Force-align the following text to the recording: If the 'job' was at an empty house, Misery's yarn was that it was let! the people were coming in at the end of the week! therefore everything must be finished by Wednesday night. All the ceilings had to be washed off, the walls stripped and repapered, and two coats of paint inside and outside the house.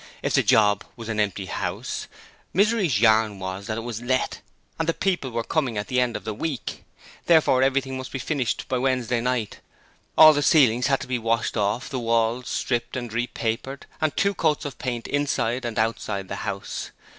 If 0.23 0.33
the 0.33 0.41
'job' 0.41 0.83
was 0.95 1.09
at 1.09 1.11
an 1.11 1.19
empty 1.19 1.45
house, 1.45 2.07
Misery's 2.55 2.99
yarn 2.99 3.37
was 3.37 3.67
that 3.67 3.77
it 3.77 3.81
was 3.81 4.01
let! 4.01 4.41
the 4.79 4.95
people 4.95 5.29
were 5.29 5.43
coming 5.43 5.75
in 5.75 5.79
at 5.81 5.89
the 5.89 6.01
end 6.01 6.17
of 6.17 6.23
the 6.23 6.33
week! 6.33 6.83
therefore 7.27 7.61
everything 7.61 7.97
must 7.99 8.11
be 8.11 8.17
finished 8.17 8.67
by 8.67 8.79
Wednesday 8.79 9.21
night. 9.21 9.59
All 10.17 10.33
the 10.33 10.41
ceilings 10.41 10.87
had 10.87 11.01
to 11.01 11.07
be 11.07 11.19
washed 11.19 11.55
off, 11.55 11.87
the 11.87 11.99
walls 11.99 12.49
stripped 12.49 12.97
and 12.97 13.13
repapered, 13.13 13.85
and 14.01 14.17
two 14.17 14.33
coats 14.33 14.65
of 14.65 14.79
paint 14.79 15.05
inside 15.05 15.65
and 15.65 15.77
outside 15.77 16.29
the 16.29 16.37
house. 16.37 16.89